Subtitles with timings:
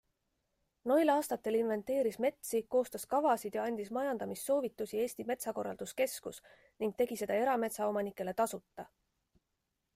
[0.91, 6.43] Noil aastatel inventeeris metsi, koostas kavasid ja andis majandamissoovitusi Eesti Metsakorralduskeskus
[6.85, 8.87] ning tegi seda erametsaomanikele tasuta.